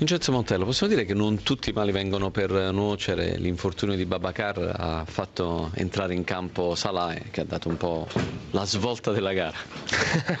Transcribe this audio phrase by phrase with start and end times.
[0.00, 4.72] Vincenzo Montello, possiamo dire che non tutti i mali vengono per nuocere, l'infortunio di Babacar
[4.74, 8.06] ha fatto entrare in campo Salah che ha dato un po'
[8.52, 9.58] la svolta della gara.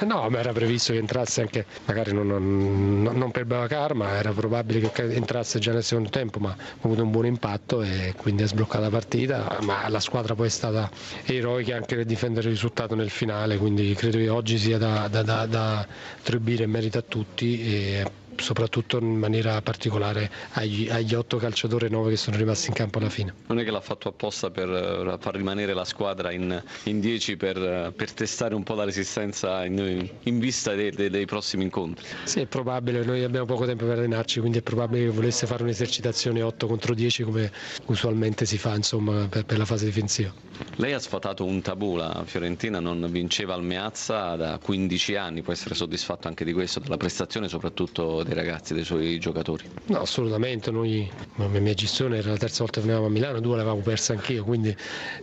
[0.06, 4.32] no, ma era previsto che entrasse anche, magari non, non, non per Babacar, ma era
[4.32, 8.44] probabile che entrasse già nel secondo tempo, ma ha avuto un buon impatto e quindi
[8.44, 10.88] ha sbloccato la partita, ma la squadra poi è stata
[11.26, 15.86] eroica anche per difendere il risultato nel finale, quindi credo che oggi sia da, da
[16.18, 17.60] attribuire merito a tutti.
[17.62, 22.98] E soprattutto in maniera particolare agli, agli otto calciatori nuovi che sono rimasti in campo
[22.98, 23.34] alla fine.
[23.46, 27.56] Non è che l'ha fatto apposta per eh, far rimanere la squadra in 10 per,
[27.56, 32.06] eh, per, testare un po' la resistenza in, in vista dei, dei, dei, prossimi incontri?
[32.24, 35.62] Sì, è probabile, noi abbiamo poco tempo per allenarci, quindi è probabile che volesse fare
[35.62, 37.52] un'esercitazione 8 contro 10 come
[37.86, 40.32] usualmente si fa insomma, per, per la fase difensiva.
[40.76, 45.52] Lei ha sfatato un tabù, la Fiorentina non vinceva al Meazza da 15 anni, può
[45.52, 49.68] essere soddisfatto anche di questo, della prestazione soprattutto dei ragazzi, dei suoi giocatori?
[49.86, 53.56] No, assolutamente, noi, la mia gestione era la terza volta che venivamo a Milano, due
[53.56, 54.74] l'avevamo persa anch'io, quindi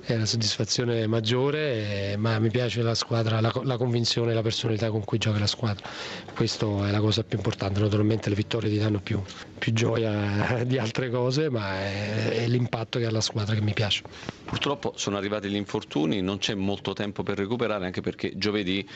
[0.01, 4.41] è una soddisfazione maggiore, eh, ma mi piace la squadra, la, la convinzione e la
[4.41, 5.87] personalità con cui gioca la squadra,
[6.35, 9.21] questa è la cosa più importante, naturalmente le vittorie ti danno più,
[9.57, 13.73] più gioia di altre cose, ma è, è l'impatto che ha la squadra che mi
[13.73, 14.03] piace.
[14.47, 18.87] Purtroppo sono arrivati gli infortuni, non c'è molto tempo per recuperare anche perché giovedì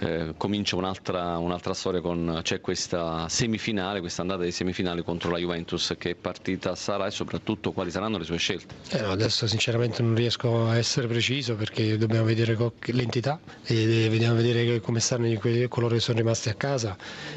[0.00, 3.57] eh, comincia un'altra, un'altra storia con c'è questa semifinale,
[4.00, 8.24] questa andata di semifinale contro la Juventus che partita sarà e soprattutto quali saranno le
[8.24, 8.74] sue scelte.
[8.90, 12.56] Eh, no, adesso sinceramente non riesco a essere preciso perché dobbiamo vedere
[12.86, 15.26] l'entità e dobbiamo vedere come stanno
[15.68, 16.96] coloro che sono rimasti a casa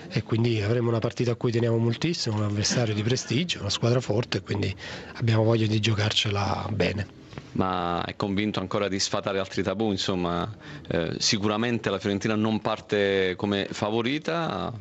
[0.10, 4.00] e quindi avremo una partita a cui teniamo moltissimo, un avversario di prestigio, una squadra
[4.00, 4.74] forte e quindi
[5.16, 7.20] abbiamo voglia di giocarcela bene
[7.54, 10.50] ma è convinto ancora di sfatare altri tabù, insomma
[10.88, 14.72] eh, sicuramente la Fiorentina non parte come favorita,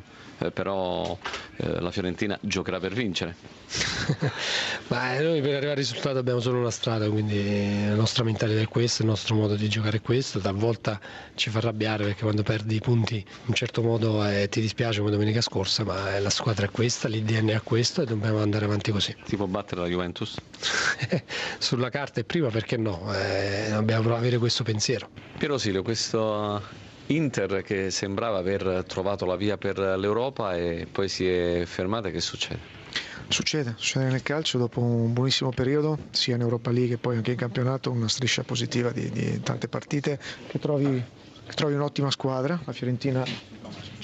[0.41, 1.17] eh, però
[1.57, 3.35] eh, la Fiorentina giocherà per vincere.
[4.87, 8.67] Ma noi per arrivare al risultato abbiamo solo una strada, quindi la nostra mentalità è
[8.67, 10.99] questa, il nostro modo di giocare è questo, talvolta
[11.35, 14.99] ci fa arrabbiare perché quando perdi i punti in un certo modo eh, ti dispiace
[14.99, 18.91] come domenica scorsa, ma la squadra è questa, l'IDN è questo e dobbiamo andare avanti
[18.91, 19.15] così.
[19.25, 20.35] Ti può battere la Juventus?
[21.59, 25.09] Sulla carta è prima perché no, eh, dobbiamo avere questo pensiero.
[25.37, 26.61] Piero Silio, questo
[27.07, 32.21] Inter che sembrava aver trovato la via per l'Europa e poi si è fermata, che
[32.21, 32.59] succede?
[33.27, 37.31] Succede, succede nel calcio dopo un buonissimo periodo, sia in Europa League che poi anche
[37.31, 41.01] in campionato, una striscia positiva di, di tante partite, che trovi,
[41.55, 43.23] trovi un'ottima squadra, la Fiorentina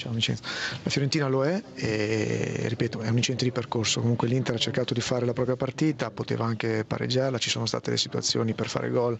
[0.06, 0.42] Vincenzo.
[0.82, 4.94] La Fiorentina lo è e ripeto è un incidente di percorso, comunque l'Inter ha cercato
[4.94, 8.90] di fare la propria partita, poteva anche pareggiarla, ci sono state le situazioni per fare
[8.90, 9.18] gol,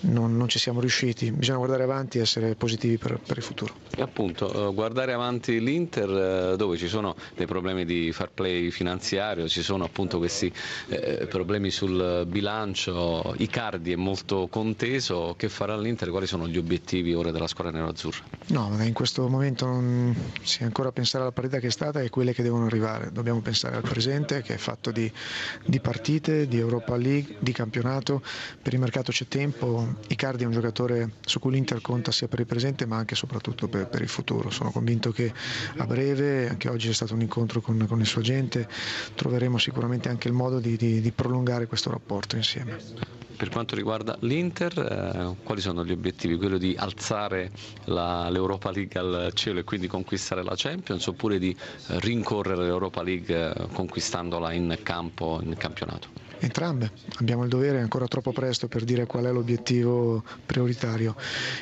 [0.00, 3.74] non, non ci siamo riusciti, bisogna guardare avanti e essere positivi per, per il futuro.
[3.96, 8.70] E appunto, eh, guardare avanti l'Inter eh, dove ci sono dei problemi di far play
[8.70, 10.52] finanziario, ci sono appunto questi
[10.88, 17.14] eh, problemi sul bilancio, Icardi è molto conteso, che farà l'Inter, quali sono gli obiettivi
[17.14, 18.22] ora della squadra nero-azzurra?
[18.48, 22.00] No, in questo momento non si è ancora a pensare alla partita che è stata
[22.00, 23.10] e quelle che devono arrivare.
[23.10, 25.10] Dobbiamo pensare al presente che è fatto di,
[25.64, 28.22] di partite, di Europa League, di campionato.
[28.60, 29.94] Per il mercato c'è tempo.
[30.08, 33.16] Icardi è un giocatore su cui l'Inter conta sia per il presente ma anche e
[33.16, 34.50] soprattutto per, per, il futuro.
[34.50, 35.32] Sono convinto che
[35.78, 38.68] a breve, anche oggi c'è stato un incontro con, con il suo agente,
[39.14, 42.76] troveremo sicuramente anche il modo di, di, di prolungare questo rapporto insieme.
[43.36, 46.36] Per quanto riguarda l'Inter, eh, quali sono gli obiettivi?
[46.36, 47.50] Quello di alzare
[47.86, 51.54] la, l'Europa League al cielo e quindi conquistare la Champions oppure di
[51.86, 56.08] rincorrere l'Europa League eh, conquistandola in campo, in campionato?
[56.44, 56.90] Entrambe,
[57.20, 61.16] abbiamo il dovere, ancora troppo presto per dire qual è l'obiettivo prioritario.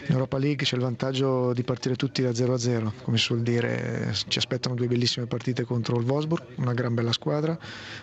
[0.09, 3.23] In Europa League c'è il vantaggio di partire tutti da 0 a 0, come si
[3.23, 7.57] suol dire, ci aspettano due bellissime partite contro il Wolfsburg, una gran bella squadra,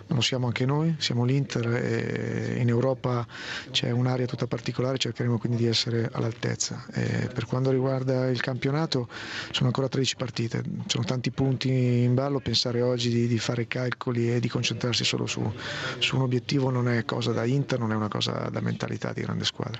[0.07, 3.27] ma lo siamo anche noi, siamo l'Inter e in Europa
[3.71, 6.85] c'è un'area tutta particolare, cercheremo quindi di essere all'altezza.
[6.93, 9.09] E per quanto riguarda il campionato
[9.51, 14.33] sono ancora 13 partite, sono tanti punti in ballo, pensare oggi di, di fare calcoli
[14.33, 15.41] e di concentrarsi solo su,
[15.97, 19.21] su un obiettivo non è cosa da Inter, non è una cosa da mentalità di
[19.21, 19.77] grande squadra.